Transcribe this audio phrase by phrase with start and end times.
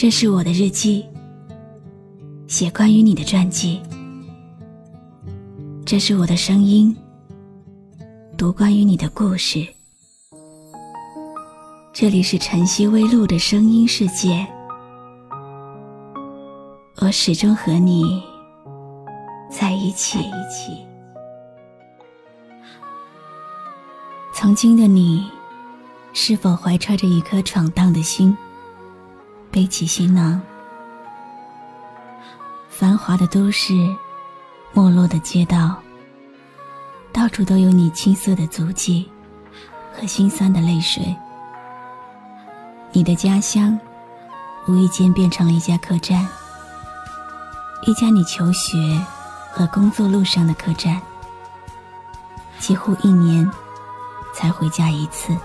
[0.00, 1.04] 这是我的日记，
[2.48, 3.82] 写关于你的传记。
[5.84, 6.96] 这是我的声音，
[8.34, 9.62] 读关于你的故事。
[11.92, 14.46] 这里是晨曦微露的声音世界，
[17.02, 18.22] 我始终和你
[19.50, 20.18] 在一起。
[24.32, 25.28] 曾经的你，
[26.14, 28.34] 是否怀揣着一颗闯荡的心，
[29.50, 30.40] 背起行囊？
[32.68, 33.74] 繁华的都市，
[34.72, 35.76] 没落的街道，
[37.12, 39.10] 到处都有你青涩的足迹
[39.92, 41.14] 和心酸的泪水。
[42.92, 43.78] 你的家乡，
[44.68, 46.26] 无意间变成了一家客栈，
[47.86, 48.76] 一家你求学
[49.52, 51.00] 和工作路上的客栈，
[52.58, 53.50] 几乎一年。
[54.32, 55.36] 才回家一次，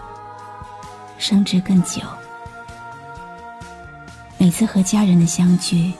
[1.17, 2.01] 甚至更久。
[4.45, 5.91] 每次和家人的相聚，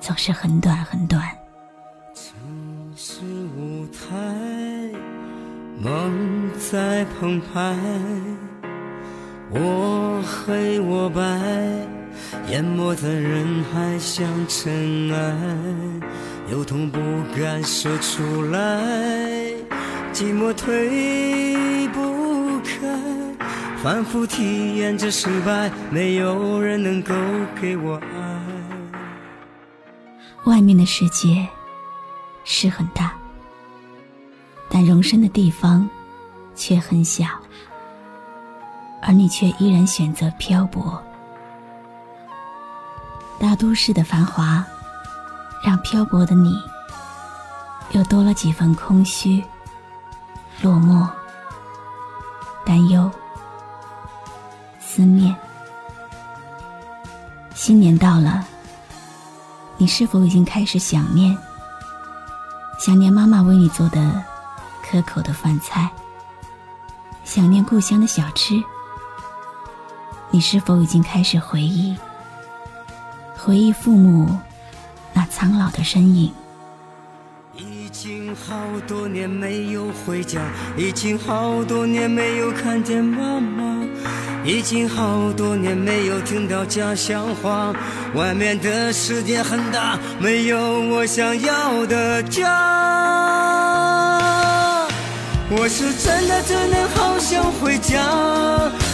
[0.00, 1.22] 总是很短很短。
[2.12, 2.34] 城
[2.96, 3.20] 市
[3.56, 4.16] 舞台，
[5.78, 7.72] 梦在澎湃，
[9.52, 11.22] 我黑我白，
[12.50, 15.36] 淹没在人海像尘埃，
[16.50, 16.98] 有痛不
[17.38, 18.58] 敢说出来。
[20.12, 22.15] 寂寞退不，
[23.82, 27.14] 反复体验着失败，没有人能够
[27.60, 28.40] 给我爱。
[30.44, 31.46] 外面的世界
[32.44, 33.12] 是很大，
[34.68, 35.88] 但容身的地方
[36.54, 37.26] 却很小，
[39.02, 41.02] 而你却依然选择漂泊。
[43.38, 44.64] 大都市的繁华，
[45.64, 46.58] 让漂泊的你
[47.92, 49.44] 又多了几分空虚。
[50.62, 51.06] 落寞、
[52.64, 53.10] 担忧、
[54.96, 55.36] 思念。
[57.54, 58.42] 新年到了，
[59.76, 61.36] 你是否已经开始想念？
[62.78, 64.24] 想念妈妈为你做的
[64.82, 65.90] 可口的饭菜，
[67.24, 68.54] 想念故乡的小吃。
[70.30, 71.94] 你是否已经开始回忆？
[73.36, 74.34] 回忆父母
[75.12, 76.32] 那苍老的身影。
[77.54, 78.56] 已经好
[78.88, 80.40] 多年没有回家，
[80.74, 83.75] 已经好多年没有看见妈妈，
[84.46, 87.74] 已经好多年没有听到家乡话。
[88.14, 92.46] 外面的世界很大，没有我想要的家。
[95.50, 98.00] 我是真的真的好想回家，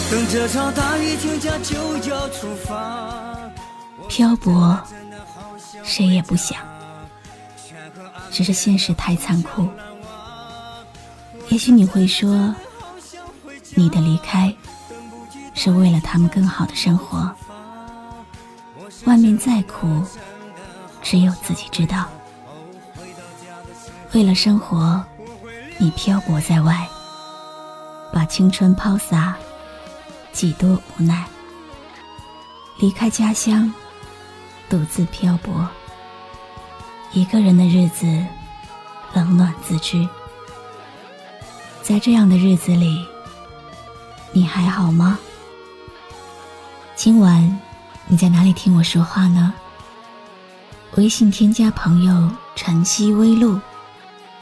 [0.09, 3.37] 等这场大雨停下就要出发。
[4.09, 4.79] 漂泊，
[5.83, 6.57] 谁也不想。
[8.31, 9.69] 只是现实太残酷。
[11.49, 12.55] 也许你会说，
[13.75, 14.51] 你的离开
[15.53, 17.33] 是为了他们更好的生活。
[19.05, 20.03] 外面再苦，
[21.01, 22.05] 只有自己知道。
[24.13, 25.03] 为了生活，
[25.77, 26.87] 你漂泊在外，
[28.13, 29.35] 把青春抛洒，
[30.31, 31.25] 几多无奈。
[32.79, 33.73] 离开家乡，
[34.69, 35.67] 独自漂泊。
[37.11, 38.05] 一个人的日子，
[39.13, 40.07] 冷暖自知。
[41.81, 43.05] 在这样的日子里，
[44.31, 45.19] 你还好吗？
[46.95, 47.59] 今晚
[48.07, 49.53] 你在哪里听我说话呢？
[50.95, 53.59] 微信添加朋友“晨曦微露”，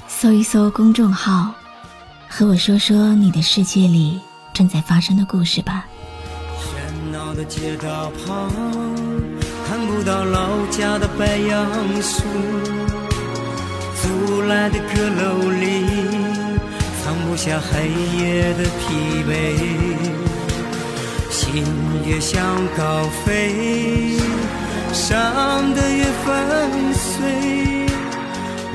[0.08, 1.54] 搜一搜公众号，
[2.28, 4.20] 和我说说你的世界里
[4.54, 5.86] 正在发生的故事吧。
[6.60, 8.52] 喧闹的街道旁。
[9.68, 11.66] 看不到老家的白杨
[12.02, 12.24] 树，
[13.96, 15.86] 租来的阁楼里
[17.02, 17.90] 藏不下黑
[18.20, 20.21] 夜的疲惫，
[21.52, 21.66] 心
[22.06, 24.18] 越想高飞，
[24.94, 27.86] 伤得越粉碎。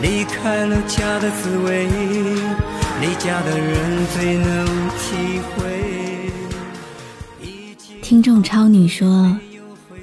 [0.03, 1.87] 离开了家的滋味，
[3.01, 4.67] 离家的人最能
[4.99, 5.57] 体会。
[8.03, 9.35] 听众超女说。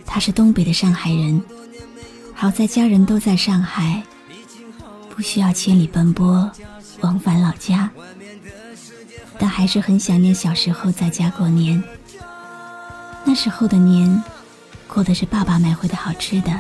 [0.06, 1.42] 他是东北的上海人，
[2.36, 4.04] 好在家人都在上海，
[5.10, 6.52] 不需要千里奔波
[7.02, 7.90] 往返老家，
[9.40, 11.81] 但还是很想念小时候在家过年。
[13.24, 14.24] 那时候的年，
[14.88, 16.52] 过的是爸爸买回的好吃的，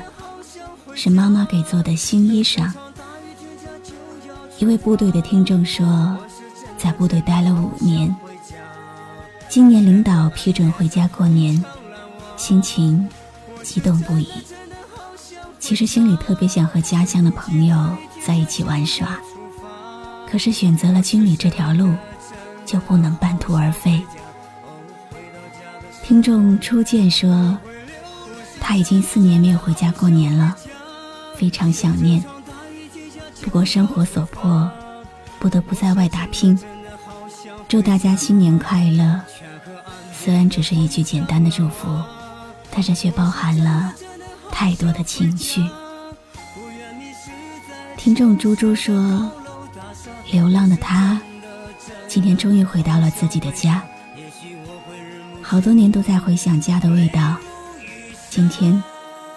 [0.95, 2.71] 是妈妈给做的新衣裳。
[4.59, 6.17] 一位部队的听众说，
[6.77, 8.15] 在部队待了五年，
[9.49, 11.63] 今年领导批准回家过年，
[12.37, 13.07] 心情。
[13.63, 14.27] 激动不已。
[15.57, 17.77] 其实心里特别想和家乡的朋友
[18.27, 19.17] 在一起玩耍，
[20.29, 21.93] 可是选择了军旅这条路，
[22.65, 24.05] 就不能半途而废。
[26.03, 27.57] 听众初见说，
[28.59, 30.53] 他已经四年没有回家过年了，
[31.33, 32.21] 非常想念。
[33.41, 34.69] 不过生活所迫，
[35.39, 36.59] 不得不在外打拼。
[37.69, 39.21] 祝大家新年快乐！
[40.13, 41.87] 虽然只是一句简单的祝福，
[42.69, 43.93] 但是却包含了
[44.51, 45.65] 太多的情绪。
[47.95, 49.31] 听众猪猪说
[50.31, 51.19] ：“流浪的他，
[52.09, 53.81] 今天终于回到了自己的家。
[55.43, 57.37] 好多年都在回想家的味道，
[58.29, 58.81] 今天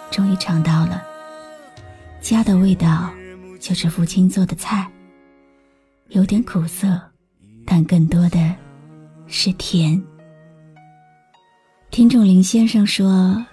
[0.09, 1.03] 终于尝到了
[2.21, 3.11] 家的味道。”
[3.59, 4.87] 就是父亲做的菜，
[6.09, 7.01] 有点苦涩，
[7.65, 8.55] 但更多的
[9.27, 10.01] 是甜。
[11.91, 13.43] 听众林先生说，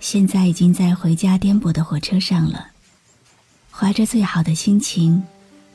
[0.00, 2.66] 现在已经在回家颠簸的火车上了，
[3.70, 5.22] 怀着最好的心情，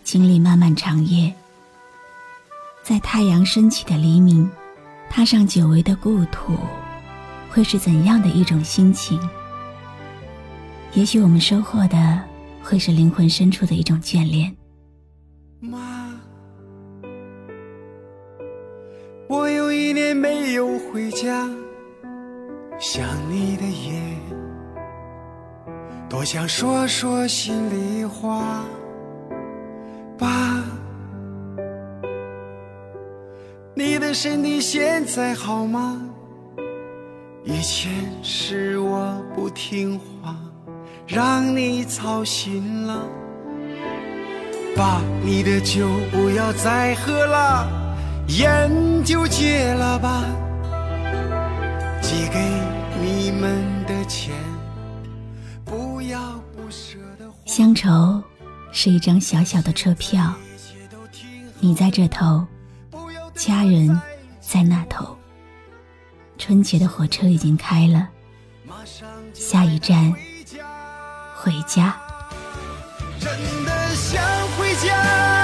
[0.03, 1.33] 经历漫漫长夜，
[2.83, 4.49] 在太阳升起的黎明，
[5.09, 6.53] 踏上久违的故土，
[7.49, 9.19] 会是怎样的一种心情？
[10.93, 12.23] 也许我们收获的。
[12.69, 14.53] 会是灵魂深处的一种眷恋。
[15.61, 16.09] 妈，
[19.29, 21.49] 我有一年没有回家，
[22.77, 24.01] 想你的夜，
[26.09, 28.65] 多想说说心里话。
[30.17, 30.56] 爸，
[34.07, 36.01] 的身体现在好吗？
[37.43, 37.91] 以前
[38.23, 40.33] 是我不听话。
[41.05, 43.05] 让你操心了，
[44.77, 47.67] 把你的酒不要再喝了，
[48.39, 48.71] 烟
[49.03, 50.23] 就戒了吧。
[52.01, 52.39] 寄给
[53.01, 54.33] 你们的钱，
[55.65, 56.19] 不要
[56.55, 57.25] 不舍得。
[57.45, 58.23] 乡愁
[58.71, 60.33] 是一张小小的车票，
[61.59, 62.45] 你在这头，
[63.37, 64.01] 家人
[64.41, 65.15] 在那头。
[66.37, 68.09] 春节的火车已经开了，
[69.33, 70.13] 下一站。
[71.39, 71.95] 回家，
[73.19, 73.29] 真
[73.63, 74.21] 的想
[74.57, 75.36] 回家，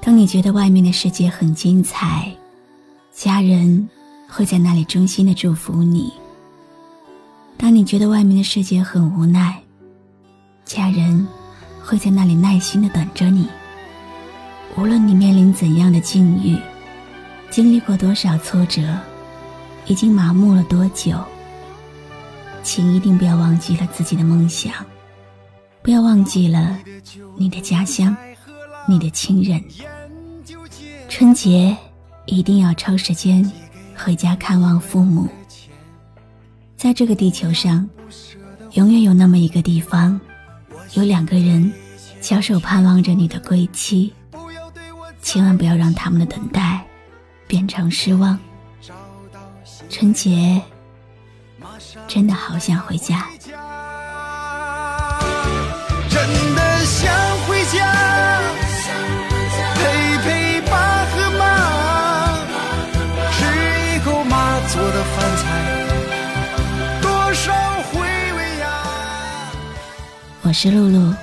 [0.00, 2.32] 当你觉得外面的世界很精彩，
[3.12, 3.88] 家人
[4.28, 6.10] 会在那里衷心的祝福你；
[7.56, 9.60] 当你觉得外面的世界很无奈，
[10.64, 11.26] 家人
[11.84, 13.48] 会在那里耐心的等着你。
[14.76, 16.56] 无论你面临怎样的境遇，
[17.50, 18.82] 经历过多少挫折，
[19.86, 21.18] 已经麻木了多久，
[22.62, 24.72] 请一定不要忘记了自己的梦想，
[25.82, 26.78] 不要忘记了
[27.36, 28.14] 你的家乡，
[28.86, 29.62] 你的亲人。
[31.08, 31.76] 春节
[32.26, 33.50] 一定要抽时间
[33.96, 35.28] 回家看望父母。
[36.76, 37.88] 在这个地球上，
[38.72, 40.20] 永远有那么一个地方，
[40.94, 41.72] 有两个人
[42.20, 44.12] 翘首盼望着你的归期。
[45.22, 46.84] 千万不要让他们的等待
[47.46, 48.38] 变成失望。
[49.88, 50.60] 春节
[52.06, 53.28] 真的好想回家。
[70.50, 71.14] 我是露露，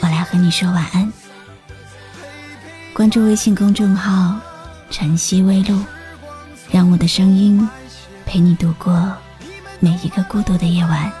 [0.00, 1.12] 我来和你说晚安。
[2.92, 4.40] 关注微信公众号
[4.90, 5.80] “晨曦微露”，
[6.68, 7.70] 让我的声音
[8.26, 9.16] 陪你度过
[9.78, 11.12] 每一个孤独的夜晚。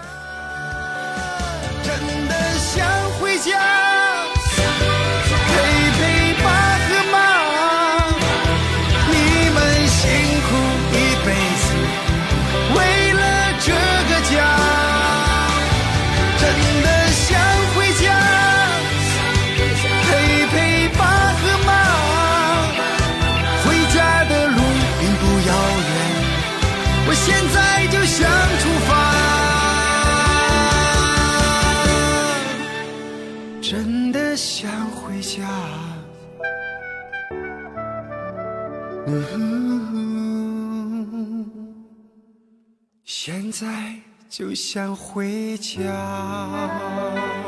[43.04, 43.96] 现在
[44.30, 47.43] 就想回家。